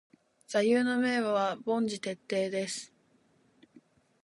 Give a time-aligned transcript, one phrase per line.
[0.47, 2.91] 座右の銘は凡事徹底です。